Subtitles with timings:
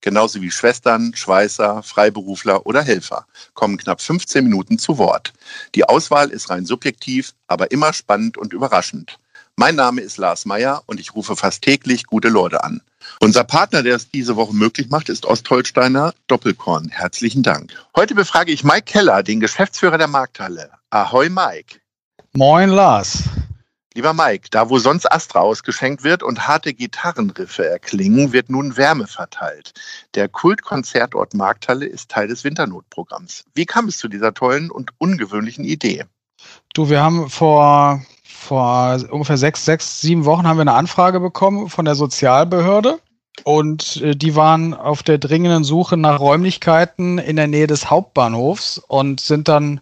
[0.00, 5.32] genauso wie Schwestern, Schweißer, Freiberufler oder Helfer, kommen knapp 15 Minuten zu Wort.
[5.74, 9.18] Die Auswahl ist rein subjektiv, aber immer spannend und überraschend.
[9.56, 12.80] Mein Name ist Lars Meyer und ich rufe fast täglich gute Leute an.
[13.20, 16.88] Unser Partner, der es diese Woche möglich macht, ist Ostholsteiner Doppelkorn.
[16.90, 17.72] Herzlichen Dank.
[17.96, 20.70] Heute befrage ich Mike Keller, den Geschäftsführer der Markthalle.
[20.90, 21.80] Ahoi Mike.
[22.34, 23.24] Moin Lars.
[23.98, 29.08] Lieber Mike, da wo sonst Astra ausgeschenkt wird und harte Gitarrenriffe erklingen, wird nun Wärme
[29.08, 29.72] verteilt.
[30.14, 33.44] Der Kultkonzertort Markthalle ist Teil des Winternotprogramms.
[33.54, 36.04] Wie kam es zu dieser tollen und ungewöhnlichen Idee?
[36.74, 41.68] Du, wir haben vor, vor ungefähr sechs, sechs, sieben Wochen haben wir eine Anfrage bekommen
[41.68, 43.00] von der Sozialbehörde.
[43.42, 48.78] Und äh, die waren auf der dringenden Suche nach Räumlichkeiten in der Nähe des Hauptbahnhofs
[48.78, 49.80] und sind dann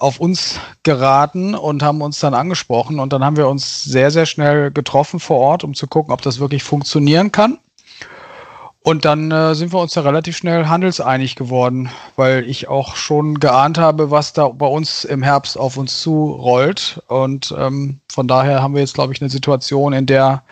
[0.00, 2.98] auf uns geraten und haben uns dann angesprochen.
[2.98, 6.22] Und dann haben wir uns sehr, sehr schnell getroffen vor Ort, um zu gucken, ob
[6.22, 7.58] das wirklich funktionieren kann.
[8.82, 13.38] Und dann äh, sind wir uns da relativ schnell handelseinig geworden, weil ich auch schon
[13.38, 17.02] geahnt habe, was da bei uns im Herbst auf uns zurollt.
[17.06, 20.44] Und ähm, von daher haben wir jetzt, glaube ich, eine Situation, in der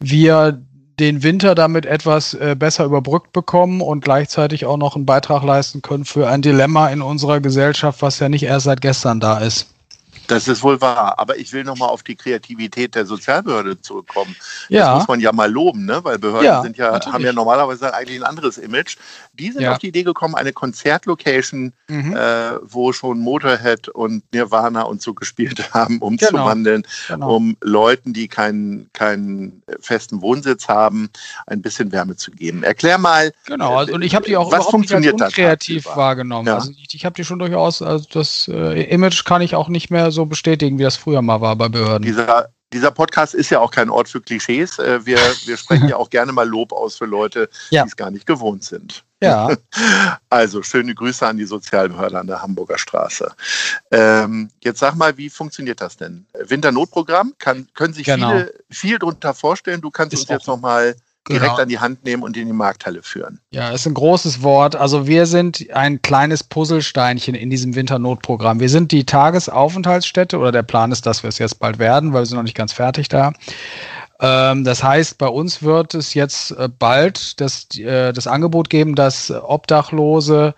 [0.00, 0.60] wir
[0.98, 5.82] den Winter damit etwas äh, besser überbrückt bekommen und gleichzeitig auch noch einen Beitrag leisten
[5.82, 9.68] können für ein Dilemma in unserer Gesellschaft, was ja nicht erst seit gestern da ist.
[10.28, 11.18] Das ist wohl wahr.
[11.18, 14.34] Aber ich will nochmal auf die Kreativität der Sozialbehörde zurückkommen.
[14.68, 14.90] Ja.
[14.90, 16.02] Das muss man ja mal loben, ne?
[16.04, 18.96] weil Behörden ja, sind ja, haben ja normalerweise eigentlich ein anderes Image.
[19.34, 19.72] Die sind ja.
[19.72, 22.14] auf die Idee gekommen, eine Konzertlocation, mhm.
[22.14, 27.16] äh, wo schon Motorhead und Nirvana und so gespielt haben, umzuwandeln, genau.
[27.16, 27.36] genau.
[27.36, 31.08] um Leuten, die keinen, keinen festen Wohnsitz haben,
[31.46, 32.62] ein bisschen Wärme zu geben.
[32.62, 33.32] Erklär mal.
[33.46, 36.48] Genau, also, und ich habe die auch was funktioniert nicht als unkreativ wahrgenommen.
[36.48, 36.56] Ja.
[36.56, 39.90] Also ich, ich habe die schon durchaus, also das äh, Image kann ich auch nicht
[39.90, 42.02] mehr so bestätigen, wie das früher mal war bei Behörden.
[42.02, 44.78] Dieser, dieser Podcast ist ja auch kein Ort für Klischees.
[44.78, 47.82] Äh, wir, wir sprechen ja auch gerne mal Lob aus für Leute, ja.
[47.82, 49.04] die es gar nicht gewohnt sind.
[49.20, 49.50] Ja.
[50.30, 53.30] Also schöne Grüße an die Sozialbehörde an der Hamburger Straße.
[53.90, 56.26] Ähm, jetzt sag mal, wie funktioniert das denn?
[56.32, 58.30] Winternotprogramm, kann, können sich genau.
[58.30, 59.82] viele viel darunter vorstellen.
[59.82, 60.96] Du kannst ist uns jetzt nochmal
[61.28, 61.62] direkt genau.
[61.62, 63.40] an die Hand nehmen und in die Markthalle führen.
[63.50, 64.74] Ja, ist ein großes Wort.
[64.74, 68.60] Also wir sind ein kleines Puzzlesteinchen in diesem Winternotprogramm.
[68.60, 72.22] Wir sind die Tagesaufenthaltsstätte oder der Plan ist, dass wir es jetzt bald werden, weil
[72.22, 73.32] wir sind noch nicht ganz fertig da.
[74.20, 78.94] Ähm, das heißt, bei uns wird es jetzt äh, bald das, äh, das Angebot geben,
[78.94, 80.54] dass Obdachlose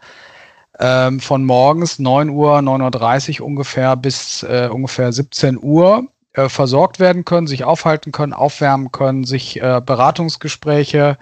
[0.79, 7.01] ähm, von morgens 9 Uhr, 9.30 Uhr ungefähr bis äh, ungefähr 17 Uhr äh, versorgt
[7.01, 11.17] werden können, sich aufhalten können, aufwärmen können, sich äh, Beratungsgespräche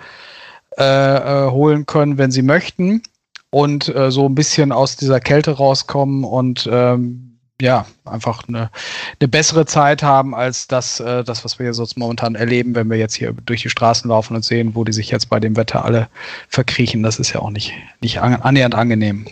[0.79, 3.03] äh, äh, holen können, wenn sie möchten
[3.51, 8.71] und äh, so ein bisschen aus dieser Kälte rauskommen und ähm, ja, einfach eine,
[9.21, 13.15] eine bessere Zeit haben als das, das, was wir sonst momentan erleben, wenn wir jetzt
[13.15, 16.09] hier durch die Straßen laufen und sehen, wo die sich jetzt bei dem Wetter alle
[16.49, 17.05] verkriechen.
[17.05, 19.27] Das ist ja auch nicht, nicht an, annähernd angenehm.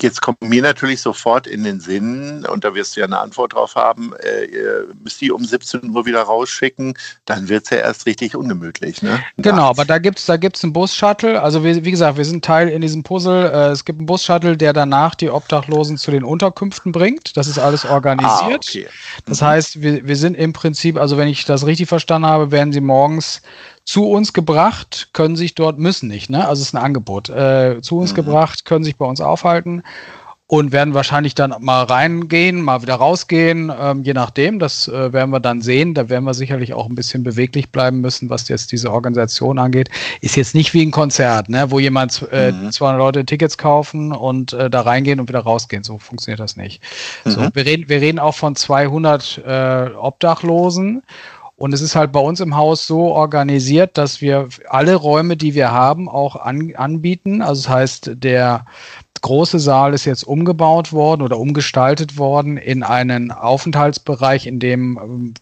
[0.00, 3.54] Jetzt kommt mir natürlich sofort in den Sinn, und da wirst du ja eine Antwort
[3.54, 6.94] drauf haben, äh, ihr müsst die um 17 Uhr wieder rausschicken,
[7.24, 9.02] dann wird es ja erst richtig ungemütlich.
[9.02, 9.22] Ne?
[9.36, 11.40] Genau, aber da gibt es da gibt's einen Bus-Shuttle.
[11.42, 13.50] Also wir, wie gesagt, wir sind Teil in diesem Puzzle.
[13.50, 17.36] Äh, es gibt einen Bus-Shuttle, der danach die Obdachlosen zu den Unterkünften bringt.
[17.36, 18.30] Das ist alles organisiert.
[18.40, 18.88] Ah, okay.
[19.26, 22.72] Das heißt, wir, wir sind im Prinzip, also wenn ich das richtig verstanden habe, werden
[22.72, 23.42] sie morgens
[23.88, 26.46] zu uns gebracht, können sich dort, müssen nicht, ne?
[26.46, 27.30] Also es ist ein Angebot.
[27.30, 28.16] Äh, zu uns mhm.
[28.16, 29.82] gebracht, können sich bei uns aufhalten
[30.46, 34.58] und werden wahrscheinlich dann mal reingehen, mal wieder rausgehen, ähm, je nachdem.
[34.58, 35.94] Das äh, werden wir dann sehen.
[35.94, 39.88] Da werden wir sicherlich auch ein bisschen beweglich bleiben müssen, was jetzt diese Organisation angeht.
[40.20, 42.70] Ist jetzt nicht wie ein Konzert, ne, wo jemand äh, mhm.
[42.70, 45.82] 200 Leute Tickets kaufen und äh, da reingehen und wieder rausgehen.
[45.82, 46.82] So funktioniert das nicht.
[47.24, 47.30] Mhm.
[47.30, 51.02] So, wir reden, wir reden auch von 200 äh, Obdachlosen
[51.58, 55.54] und es ist halt bei uns im Haus so organisiert, dass wir alle Räume, die
[55.54, 57.42] wir haben, auch an, anbieten.
[57.42, 58.64] Also das heißt, der
[59.22, 65.34] große Saal ist jetzt umgebaut worden oder umgestaltet worden in einen Aufenthaltsbereich, in dem ähm,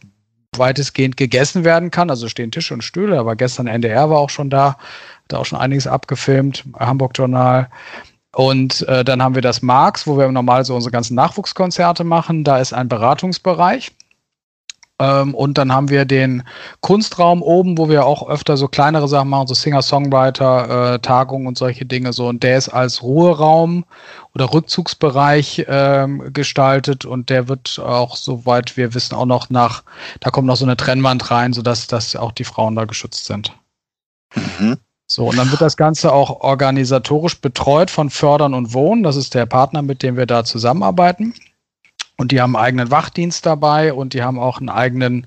[0.57, 2.09] weitestgehend gegessen werden kann.
[2.09, 4.79] Also stehen Tische und Stühle, aber gestern NDR war auch schon da,
[5.29, 7.69] da auch schon einiges abgefilmt, Hamburg Journal.
[8.35, 12.43] Und äh, dann haben wir das Marx, wo wir normal so unsere ganzen Nachwuchskonzerte machen.
[12.43, 13.93] Da ist ein Beratungsbereich.
[14.99, 16.43] Ähm, und dann haben wir den
[16.81, 21.59] Kunstraum oben, wo wir auch öfter so kleinere Sachen machen, so Singer-Songwriter, äh, Tagungen und
[21.59, 22.29] solche Dinge so.
[22.29, 23.85] Und der ist als Ruheraum
[24.35, 29.83] oder Rückzugsbereich ähm, gestaltet und der wird auch, soweit wir wissen, auch noch nach,
[30.21, 33.53] da kommt noch so eine Trennwand rein, sodass dass auch die Frauen da geschützt sind.
[34.35, 34.79] Mhm.
[35.07, 39.05] So, und dann wird das Ganze auch organisatorisch betreut von Fördern und Wohnen.
[39.05, 41.35] Das ist der Partner, mit dem wir da zusammenarbeiten.
[42.19, 45.27] Und die haben einen eigenen Wachdienst dabei und die haben auch einen eigenen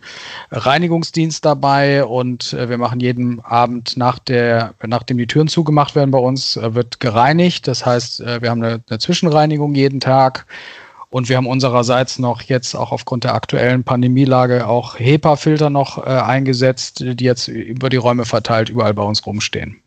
[0.49, 2.03] Reinigungsdienst dabei.
[2.03, 6.57] Und äh, wir machen jeden Abend nach der, nachdem die Türen zugemacht werden bei uns,
[6.57, 7.67] äh, wird gereinigt.
[7.67, 10.47] Das heißt, äh, wir haben eine, eine Zwischenreinigung jeden Tag.
[11.11, 16.09] Und wir haben unsererseits noch jetzt auch aufgrund der aktuellen Pandemielage auch HEPA-Filter noch äh,
[16.09, 19.81] eingesetzt, die jetzt über die Räume verteilt überall bei uns rumstehen.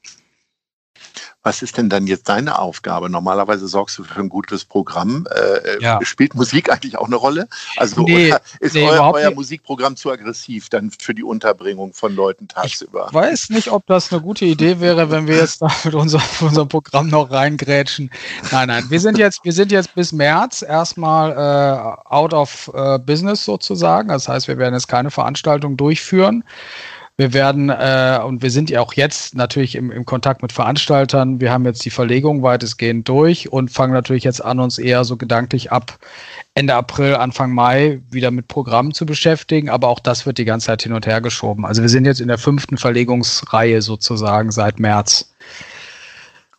[1.45, 3.11] Was ist denn dann jetzt deine Aufgabe?
[3.11, 5.27] Normalerweise sorgst du für ein gutes Programm.
[5.35, 5.99] Äh, äh ja.
[6.05, 7.49] Spielt Musik eigentlich auch eine Rolle?
[7.77, 12.47] Also nee, ist nee, euer, euer Musikprogramm zu aggressiv dann für die Unterbringung von Leuten
[12.47, 13.07] tagsüber?
[13.09, 16.23] Ich weiß nicht, ob das eine gute Idee wäre, wenn wir jetzt da mit unserem,
[16.41, 18.11] unserem Programm noch reingrätschen.
[18.53, 22.99] Nein, nein, wir sind jetzt, wir sind jetzt bis März erstmal äh, out of uh,
[22.99, 24.09] business sozusagen.
[24.09, 26.45] Das heißt, wir werden jetzt keine Veranstaltung durchführen.
[27.19, 31.41] Wir werden, äh, und wir sind ja auch jetzt natürlich im, im Kontakt mit Veranstaltern.
[31.41, 35.19] Wir haben jetzt die Verlegung weitestgehend durch und fangen natürlich jetzt an, uns eher so
[35.19, 35.99] gedanklich ab
[36.55, 39.69] Ende April, Anfang Mai wieder mit Programmen zu beschäftigen.
[39.69, 41.67] Aber auch das wird die ganze Zeit hin und her geschoben.
[41.67, 45.35] Also wir sind jetzt in der fünften Verlegungsreihe sozusagen seit März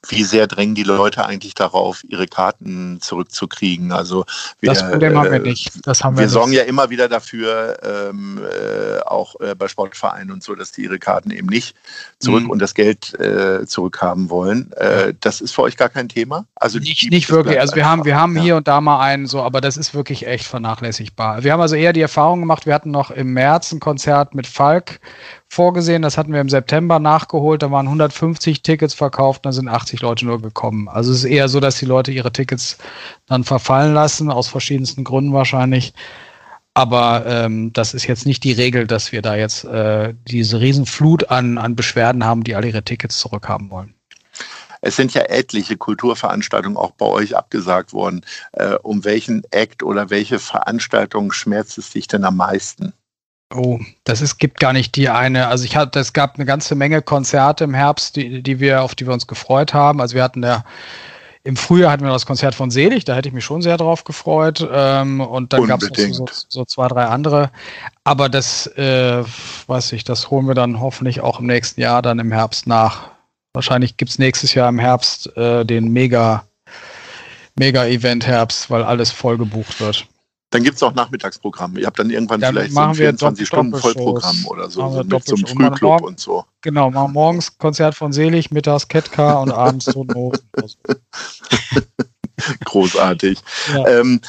[0.07, 3.91] wie sehr drängen die Leute eigentlich darauf, ihre Karten zurückzukriegen?
[3.91, 4.25] Also
[4.59, 5.71] wir, das Problem haben wir äh, nicht.
[5.87, 10.31] Das haben wir, wir sorgen ja immer wieder dafür, ähm, äh, auch äh, bei Sportvereinen
[10.31, 11.75] und so, dass die ihre Karten eben nicht
[12.19, 12.49] zurück mhm.
[12.49, 14.71] und das Geld äh, zurückhaben wollen.
[14.73, 16.45] Äh, das ist für euch gar kein Thema?
[16.55, 17.59] Also nicht, nicht wirklich.
[17.59, 18.41] Also wir haben, wir haben ja.
[18.41, 21.43] hier und da mal einen so, aber das ist wirklich echt vernachlässigbar.
[21.43, 24.47] Wir haben also eher die Erfahrung gemacht, wir hatten noch im März ein Konzert mit
[24.47, 24.99] Falk
[25.53, 26.01] vorgesehen.
[26.01, 27.63] Das hatten wir im September nachgeholt.
[27.63, 30.89] Da waren 150 Tickets verkauft, da sind 80 Leute nur gekommen.
[30.89, 32.77] Also es ist eher so, dass die Leute ihre Tickets
[33.27, 35.93] dann verfallen lassen, aus verschiedensten Gründen wahrscheinlich.
[36.73, 41.29] Aber ähm, das ist jetzt nicht die Regel, dass wir da jetzt äh, diese Riesenflut
[41.29, 43.93] an, an Beschwerden haben, die alle ihre Tickets zurückhaben wollen.
[44.81, 48.25] Es sind ja etliche Kulturveranstaltungen auch bei euch abgesagt worden.
[48.51, 52.91] Äh, um welchen Act oder welche Veranstaltung schmerzt es dich denn am meisten?
[53.55, 55.47] Oh, das ist, gibt gar nicht die eine.
[55.47, 58.95] Also ich hatte, es gab eine ganze Menge Konzerte im Herbst, die, die wir, auf
[58.95, 60.01] die wir uns gefreut haben.
[60.01, 60.63] Also wir hatten ja
[61.45, 64.05] im Frühjahr hatten wir das Konzert von Selig, da hätte ich mich schon sehr drauf
[64.05, 64.65] gefreut.
[64.71, 67.51] Ähm, und dann gab es so, so, zwei, drei andere.
[68.05, 69.23] Aber das, äh,
[69.67, 73.09] weiß ich, das holen wir dann hoffentlich auch im nächsten Jahr dann im Herbst nach.
[73.51, 76.45] Wahrscheinlich gibt es nächstes Jahr im Herbst äh, den Mega,
[77.55, 80.07] Mega-Event Herbst, weil alles voll gebucht wird.
[80.53, 81.77] Dann gibt es auch Nachmittagsprogramm.
[81.77, 85.25] Ihr habt dann irgendwann dann vielleicht so ein 24 Stunden Vollprogramm oder so, so mit
[85.25, 86.45] so einem Frühclub und so.
[86.61, 90.47] Genau, machen morgens Konzert von Selig, mittags Ketka und abends so Noten.
[92.65, 93.39] Großartig.
[93.73, 93.87] Ja.
[93.87, 94.21] Ähm,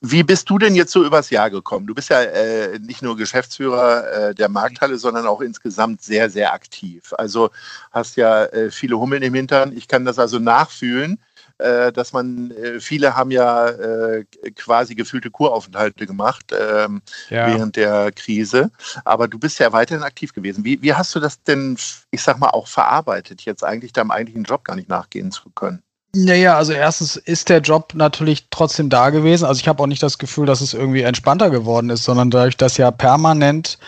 [0.00, 1.88] wie bist du denn jetzt so übers Jahr gekommen?
[1.88, 6.54] Du bist ja äh, nicht nur Geschäftsführer äh, der Markthalle, sondern auch insgesamt sehr, sehr
[6.54, 7.12] aktiv.
[7.18, 7.50] Also
[7.90, 9.76] hast ja äh, viele Hummeln im Hintern.
[9.76, 11.18] Ich kann das also nachfühlen
[11.58, 14.24] äh, dass man, äh, viele haben ja äh,
[14.56, 17.46] quasi gefühlte Kuraufenthalte gemacht ähm, ja.
[17.46, 18.70] während der Krise.
[19.04, 20.64] Aber du bist ja weiterhin aktiv gewesen.
[20.64, 21.76] Wie, wie hast du das denn,
[22.10, 25.82] ich sag mal, auch verarbeitet, jetzt eigentlich deinem eigentlichen Job gar nicht nachgehen zu können?
[26.14, 29.46] Naja, also erstens ist der Job natürlich trotzdem da gewesen.
[29.46, 32.58] Also ich habe auch nicht das Gefühl, dass es irgendwie entspannter geworden ist, sondern dadurch,
[32.58, 33.78] dass ja permanent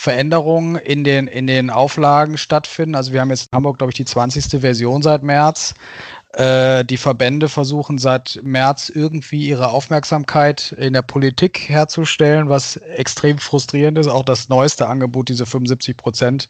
[0.00, 2.94] Veränderungen in den, in den Auflagen stattfinden.
[2.94, 4.62] Also wir haben jetzt in Hamburg, glaube ich, die 20.
[4.62, 5.74] Version seit März.
[6.32, 13.36] Äh, die Verbände versuchen seit März irgendwie ihre Aufmerksamkeit in der Politik herzustellen, was extrem
[13.36, 14.06] frustrierend ist.
[14.06, 16.48] Auch das neueste Angebot, diese 75 Prozent,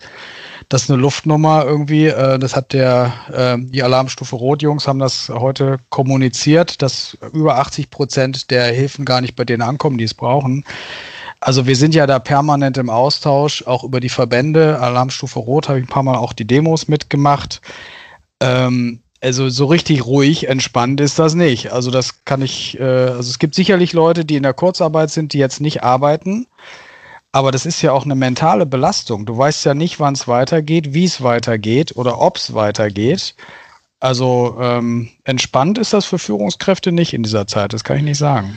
[0.68, 2.06] das ist eine Luftnummer irgendwie.
[2.06, 7.90] Äh, das hat der, äh, die Alarmstufe Rot-Jungs haben das heute kommuniziert, dass über 80
[7.90, 10.64] Prozent der Hilfen gar nicht bei denen ankommen, die es brauchen.
[11.40, 14.78] Also wir sind ja da permanent im Austausch, auch über die Verbände.
[14.78, 17.62] Alarmstufe Rot habe ich ein paar Mal auch die Demos mitgemacht.
[18.40, 21.72] Ähm, also so richtig ruhig, entspannt ist das nicht.
[21.72, 25.32] Also das kann ich, äh, also es gibt sicherlich Leute, die in der Kurzarbeit sind,
[25.32, 26.46] die jetzt nicht arbeiten.
[27.32, 29.24] Aber das ist ja auch eine mentale Belastung.
[29.24, 33.34] Du weißt ja nicht, wann es weitergeht, wie es weitergeht oder ob es weitergeht.
[34.00, 38.18] Also ähm, entspannt ist das für Führungskräfte nicht in dieser Zeit, das kann ich nicht
[38.18, 38.56] sagen.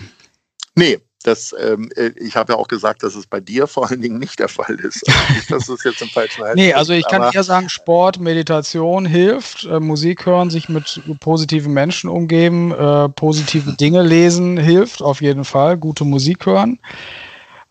[0.76, 4.02] Nee, das, ähm, äh, ich habe ja auch gesagt, dass es bei dir vor allen
[4.02, 5.04] Dingen nicht der Fall ist.
[5.08, 6.56] Also das ist jetzt im falschen Hals.
[6.56, 11.74] Nee, also ich kann eher sagen, Sport, Meditation hilft, äh, Musik hören, sich mit positiven
[11.74, 16.80] Menschen umgeben, äh, positive Dinge lesen hilft auf jeden Fall, gute Musik hören.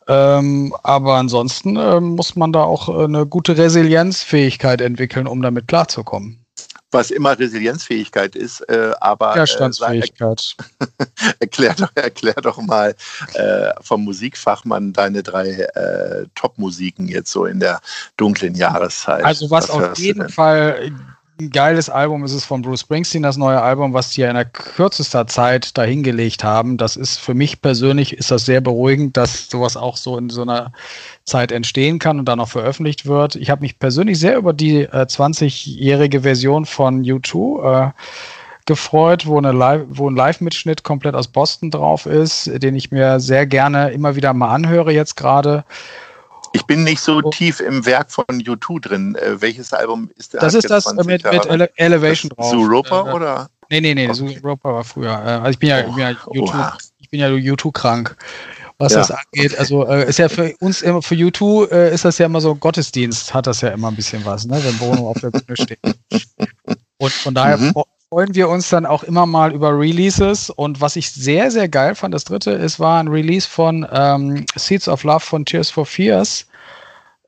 [0.09, 5.69] Ähm, aber ansonsten äh, muss man da auch äh, eine gute Resilienzfähigkeit entwickeln, um damit
[5.69, 6.42] klarzukommen
[6.93, 10.55] was immer Resilienzfähigkeit ist, äh, aber Widerstandsfähigkeit.
[10.79, 10.87] Äh,
[11.41, 12.95] erklär, doch, erklär doch mal
[13.35, 17.81] äh, vom Musikfachmann deine drei äh, Top-Musiken jetzt so in der
[18.17, 19.25] dunklen Jahreszeit.
[19.25, 20.93] Also was, was auf jeden Fall
[21.51, 24.45] geiles Album ist es von Bruce Springsteen, das neue Album, was die ja in der
[24.45, 26.77] kürzester Zeit dahingelegt haben.
[26.77, 30.43] Das ist für mich persönlich ist das sehr beruhigend, dass sowas auch so in so
[30.43, 30.73] einer
[31.25, 33.37] Zeit entstehen kann und dann auch veröffentlicht wird.
[33.37, 37.91] Ich habe mich persönlich sehr über die äh, 20-jährige Version von U2 äh,
[38.67, 43.47] gefreut, wo, Live, wo ein Live-Mitschnitt komplett aus Boston drauf ist, den ich mir sehr
[43.47, 45.65] gerne immer wieder mal anhöre jetzt gerade.
[46.53, 47.31] Ich bin nicht so oh.
[47.31, 49.15] tief im Werk von U2 drin.
[49.17, 50.41] Äh, welches Album ist das?
[50.41, 52.51] Das ist das mit, mit Ele Elevation das drauf.
[52.51, 53.51] Zuropa äh, oder?
[53.71, 54.39] Nee, nee, nee, okay.
[54.41, 55.13] Zuropa war früher.
[55.13, 55.97] Äh, also ich bin ja, oh.
[55.99, 58.17] ja U2, ich bin ja U2 krank.
[58.79, 58.99] Was ja.
[58.99, 62.27] das angeht, also äh, ist ja für uns immer, für U2 äh, ist das ja
[62.27, 65.31] immer so Gottesdienst, hat das ja immer ein bisschen was, ne, wenn Bono auf der
[65.31, 65.79] Bühne steht.
[66.99, 67.75] Und von daher mhm
[68.13, 70.51] freuen wir uns dann auch immer mal über Releases.
[70.51, 74.45] Und was ich sehr, sehr geil fand, das dritte, ist, war ein Release von ähm,
[74.55, 76.47] Seeds of Love von Tears for Fears.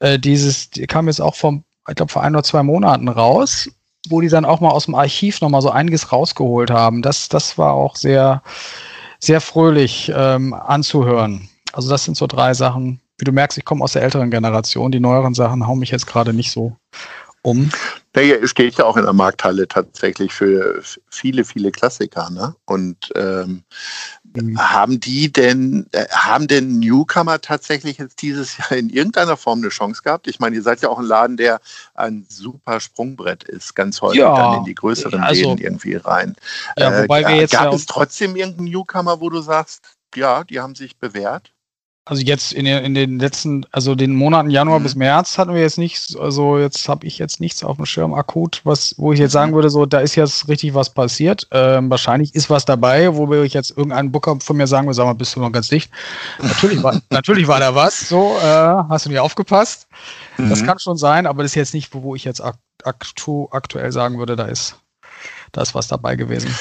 [0.00, 3.66] Äh, dieses, die kam jetzt auch vom, ich glaube, vor ein oder zwei Monaten raus,
[4.10, 7.00] wo die dann auch mal aus dem Archiv nochmal so einiges rausgeholt haben.
[7.00, 8.42] Das, das war auch sehr,
[9.20, 11.48] sehr fröhlich ähm, anzuhören.
[11.72, 13.00] Also das sind so drei Sachen.
[13.16, 14.92] Wie du merkst, ich komme aus der älteren Generation.
[14.92, 16.76] Die neueren Sachen hauen mich jetzt gerade nicht so
[17.44, 17.70] um.
[18.14, 22.30] Naja, es steht ja auch in der Markthalle tatsächlich für viele, viele Klassiker.
[22.30, 22.54] Ne?
[22.64, 23.64] Und ähm,
[24.34, 24.58] mhm.
[24.58, 29.68] haben die denn, äh, haben denn Newcomer tatsächlich jetzt dieses Jahr in irgendeiner Form eine
[29.68, 30.26] Chance gehabt?
[30.26, 31.60] Ich meine, ihr seid ja auch ein Laden, der
[31.94, 36.36] ein super Sprungbrett ist, ganz häufig ja, dann in die größeren also, Läden irgendwie rein.
[36.78, 39.82] Ja, wobei äh, wir jetzt gab ja es trotzdem irgendeinen Newcomer, wo du sagst,
[40.14, 41.53] ja, die haben sich bewährt?
[42.06, 44.82] Also jetzt in den, in den letzten, also den Monaten Januar mhm.
[44.82, 48.12] bis März hatten wir jetzt nichts, also jetzt habe ich jetzt nichts auf dem Schirm
[48.12, 49.54] akut, was, wo ich jetzt sagen mhm.
[49.54, 51.49] würde, so, da ist jetzt richtig was passiert.
[51.50, 55.06] Ähm, wahrscheinlich ist was dabei, wo ich jetzt irgendeinen Booker von mir sagen würde, sag
[55.06, 55.90] mal, bist du noch ganz dicht?
[56.42, 59.88] natürlich war, natürlich war da was, so, äh, hast du nicht aufgepasst.
[60.37, 60.50] Mhm.
[60.50, 62.42] Das kann schon sein, aber das ist jetzt nicht, wo ich jetzt
[62.84, 64.76] aktu aktuell sagen würde, da ist,
[65.52, 66.54] da ist was dabei gewesen.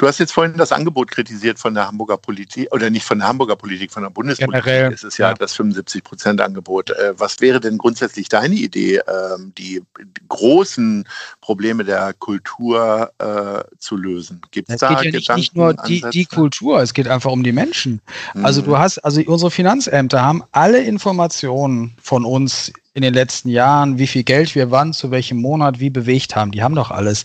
[0.00, 3.28] Du hast jetzt vorhin das Angebot kritisiert von der Hamburger Politik, oder nicht von der
[3.28, 4.64] Hamburger Politik, von der Bundespolitik.
[4.64, 5.34] Generell, es ist ja, ja.
[5.34, 6.88] das 75-Prozent-Angebot.
[6.88, 9.82] Äh, was wäre denn grundsätzlich deine Idee, ähm, die
[10.26, 11.06] großen
[11.42, 14.40] Probleme der Kultur äh, zu lösen?
[14.50, 17.42] Gibt es da geht ja nicht, nicht nur die, die, Kultur, es geht einfach um
[17.42, 18.00] die Menschen.
[18.42, 18.64] Also mhm.
[18.64, 24.06] du hast, also unsere Finanzämter haben alle Informationen von uns in den letzten Jahren, wie
[24.06, 26.50] viel Geld wir wann, zu welchem Monat, wie bewegt haben.
[26.50, 27.24] Die haben doch alles.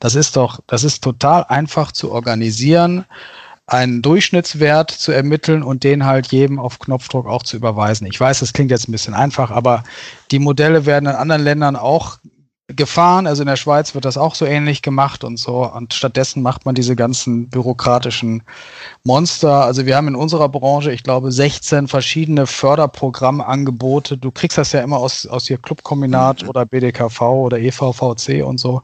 [0.00, 3.04] Das ist doch, das ist total einfach zu organisieren,
[3.66, 8.06] einen Durchschnittswert zu ermitteln und den halt jedem auf Knopfdruck auch zu überweisen.
[8.06, 9.84] Ich weiß, das klingt jetzt ein bisschen einfach, aber
[10.30, 12.18] die Modelle werden in anderen Ländern auch
[12.68, 13.26] gefahren.
[13.26, 15.70] Also in der Schweiz wird das auch so ähnlich gemacht und so.
[15.70, 18.42] Und stattdessen macht man diese ganzen bürokratischen
[19.04, 19.64] Monster.
[19.64, 24.16] Also wir haben in unserer Branche, ich glaube, 16 verschiedene Förderprogrammangebote.
[24.16, 26.48] Du kriegst das ja immer aus, aus hier Clubkombinat mhm.
[26.48, 28.82] oder BDKV oder EVVC und so.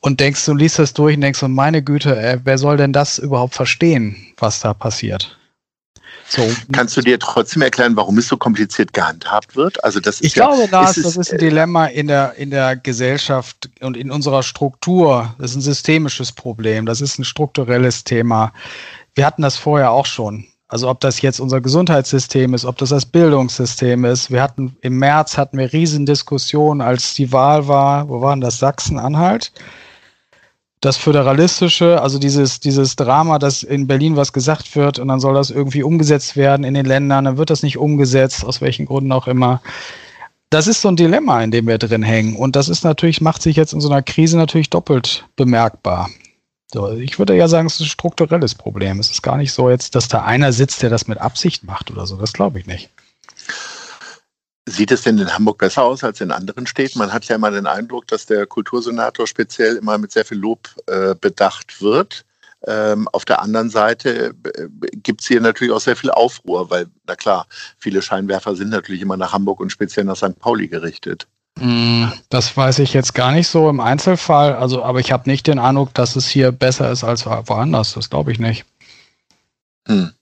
[0.00, 2.92] Und denkst, du liest das durch und denkst, so, meine Güte, ey, wer soll denn
[2.92, 5.38] das überhaupt verstehen, was da passiert?
[6.28, 6.48] So.
[6.72, 9.82] Kannst du dir trotzdem erklären, warum es so kompliziert gehandhabt wird?
[9.84, 12.50] Also das ist ich ja, glaube, Lars, ist das ist ein Dilemma in der, in
[12.50, 15.34] der Gesellschaft und in unserer Struktur.
[15.38, 16.86] Das ist ein systemisches Problem.
[16.86, 18.52] Das ist ein strukturelles Thema.
[19.14, 20.46] Wir hatten das vorher auch schon.
[20.68, 24.30] Also ob das jetzt unser Gesundheitssystem ist, ob das das Bildungssystem ist.
[24.30, 28.08] Wir hatten im März hatten wir Riesendiskussionen, als die Wahl war.
[28.08, 28.58] Wo waren das?
[28.58, 29.52] Sachsen-Anhalt
[30.84, 35.34] das Föderalistische, also dieses, dieses Drama, dass in Berlin was gesagt wird und dann soll
[35.34, 39.12] das irgendwie umgesetzt werden in den Ländern, dann wird das nicht umgesetzt, aus welchen Gründen
[39.12, 39.62] auch immer.
[40.50, 42.36] Das ist so ein Dilemma, in dem wir drin hängen.
[42.36, 46.10] Und das ist natürlich, macht sich jetzt in so einer Krise natürlich doppelt bemerkbar.
[46.72, 49.00] So, ich würde ja sagen, es ist ein strukturelles Problem.
[49.00, 51.90] Es ist gar nicht so jetzt, dass da einer sitzt, der das mit Absicht macht
[51.90, 52.16] oder so.
[52.16, 52.90] Das glaube ich nicht.
[54.66, 56.98] Sieht es denn in Hamburg besser aus als in anderen Städten?
[56.98, 60.70] Man hat ja immer den Eindruck, dass der Kultursenator speziell immer mit sehr viel Lob
[60.86, 62.24] äh, bedacht wird.
[62.66, 66.86] Ähm, auf der anderen Seite äh, gibt es hier natürlich auch sehr viel Aufruhr, weil,
[67.06, 67.46] na klar,
[67.78, 70.38] viele Scheinwerfer sind natürlich immer nach Hamburg und speziell nach St.
[70.38, 71.26] Pauli gerichtet.
[71.60, 75.46] Mm, das weiß ich jetzt gar nicht so im Einzelfall, also, aber ich habe nicht
[75.46, 77.92] den Eindruck, dass es hier besser ist als woanders.
[77.92, 78.64] Das glaube ich nicht.
[79.86, 80.12] Hm.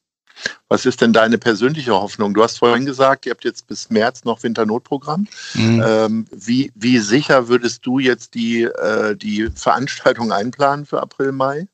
[0.69, 2.35] Was ist denn deine persönliche Hoffnung?
[2.35, 5.27] Du hast vorhin gesagt, ihr habt jetzt bis März noch Winternotprogramm.
[5.55, 5.85] Mhm.
[5.87, 11.67] Ähm, wie, wie sicher würdest du jetzt die, äh, die Veranstaltung einplanen für April, Mai?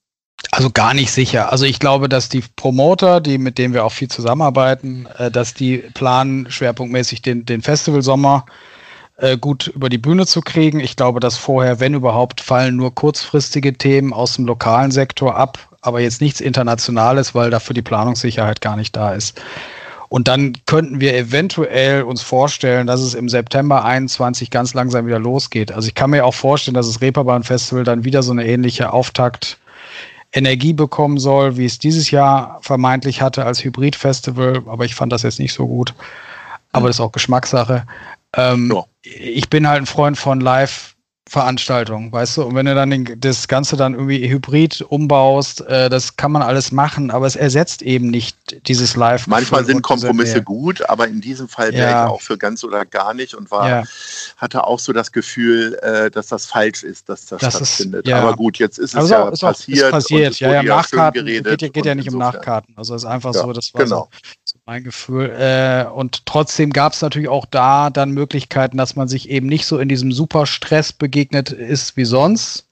[0.51, 1.53] Also gar nicht sicher.
[1.53, 5.55] Also ich glaube, dass die Promoter, die mit denen wir auch viel zusammenarbeiten, äh, dass
[5.55, 8.47] die planen schwerpunktmäßig den, den Festivalsommer
[9.17, 10.81] äh, gut über die Bühne zu kriegen.
[10.81, 15.68] Ich glaube, dass vorher, wenn überhaupt, fallen nur kurzfristige Themen aus dem lokalen Sektor ab,
[15.89, 19.41] aber jetzt nichts Internationales, weil dafür die Planungssicherheit gar nicht da ist.
[20.09, 25.19] Und dann könnten wir eventuell uns vorstellen, dass es im September 21 ganz langsam wieder
[25.19, 25.71] losgeht.
[25.73, 28.93] Also ich kann mir auch vorstellen, dass das Reeperbahn Festival dann wieder so eine ähnliche
[28.93, 29.59] Auftakt
[30.33, 34.63] Energie bekommen soll, wie es dieses Jahr vermeintlich hatte als Hybrid-Festival.
[34.67, 35.95] Aber ich fand das jetzt nicht so gut.
[36.73, 36.87] Aber mhm.
[36.89, 37.85] das ist auch Geschmackssache.
[38.35, 38.85] Ähm, ja.
[39.03, 40.95] Ich bin halt ein Freund von Live
[41.29, 42.45] Veranstaltung, weißt du?
[42.45, 46.41] Und wenn du dann den, das Ganze dann irgendwie hybrid umbaust, äh, das kann man
[46.43, 49.27] alles machen, aber es ersetzt eben nicht dieses Live.
[49.27, 52.05] Manchmal sind Kompromisse gut, aber in diesem Fall wäre ja.
[52.07, 53.85] ich auch für ganz oder gar nicht und war, ja.
[54.39, 58.07] hatte auch so das Gefühl, äh, dass das falsch ist, dass das, das stattfindet.
[58.07, 58.21] Ist, ja.
[58.21, 59.85] Aber gut, jetzt ist es also ja ist auch, passiert.
[59.85, 60.41] Ist passiert.
[60.41, 62.75] ja, ja, Nachkarten geht, geht ja nicht um Nachkarten.
[62.77, 64.09] Also es ist einfach so, das war genau.
[64.45, 65.31] so, mein Gefühl.
[65.31, 69.65] Äh, und trotzdem gab es natürlich auch da dann Möglichkeiten, dass man sich eben nicht
[69.65, 72.67] so in diesem super Stress begeht begegnet ist wie sonst.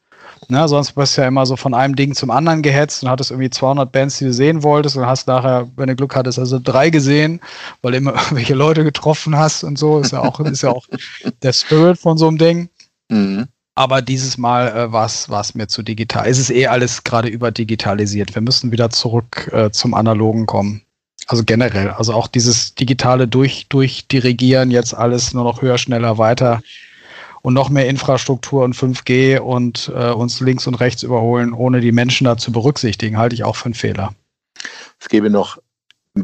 [0.48, 3.30] Ne, sonst bist du ja immer so von einem Ding zum anderen gehetzt und hattest
[3.30, 6.60] irgendwie 200 Bands, die du sehen wolltest und hast nachher, wenn du Glück hattest, also
[6.62, 7.40] drei gesehen,
[7.80, 9.98] weil du immer irgendwelche Leute getroffen hast und so.
[9.98, 10.86] Ist ja auch, ist ja auch
[11.42, 12.68] der Spirit von so einem Ding.
[13.08, 13.48] Mhm.
[13.74, 16.28] Aber dieses Mal äh, war es mir zu digital.
[16.28, 18.34] Es ist eh alles gerade überdigitalisiert.
[18.34, 20.85] Wir müssen wieder zurück äh, zum Analogen kommen.
[21.26, 21.90] Also generell.
[21.90, 26.62] Also auch dieses digitale durch, Durchdirigieren, jetzt alles nur noch höher, schneller, weiter
[27.42, 31.92] und noch mehr Infrastruktur und 5G und äh, uns links und rechts überholen, ohne die
[31.92, 34.14] Menschen da zu berücksichtigen, halte ich auch für einen Fehler.
[34.98, 35.58] Es gäbe noch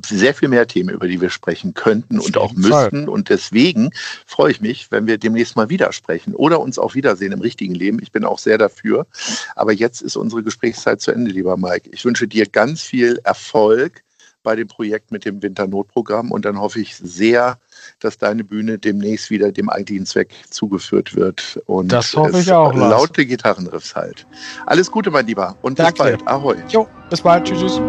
[0.06, 3.09] sehr viel mehr Themen, über die wir sprechen könnten und auch müssten.
[3.09, 3.90] Und deswegen
[4.26, 7.75] freue ich mich, wenn wir demnächst mal wieder sprechen oder uns auch wiedersehen im richtigen
[7.75, 8.00] Leben.
[8.02, 9.06] Ich bin auch sehr dafür.
[9.54, 11.90] Aber jetzt ist unsere Gesprächszeit zu Ende, lieber Mike.
[11.92, 14.02] Ich wünsche dir ganz viel Erfolg
[14.42, 17.58] bei dem Projekt mit dem Winternotprogramm und dann hoffe ich sehr,
[18.00, 21.61] dass deine Bühne demnächst wieder dem eigentlichen Zweck zugeführt wird.
[21.66, 22.75] Und das hoffe ich auch.
[22.75, 24.26] Laute Gitarrenriffs halt.
[24.66, 25.56] Alles Gute, mein Lieber.
[25.62, 25.92] Und Danke.
[25.92, 26.28] bis bald.
[26.28, 26.56] Ahoi.
[26.68, 27.44] Jo, bis bald.
[27.44, 27.61] Tschüss.
[27.61, 27.80] tschüss.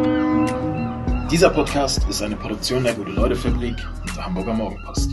[1.31, 5.09] Dieser Podcast ist eine Produktion der Gute-Leute-Fabrik und der Hamburger Morgenpost.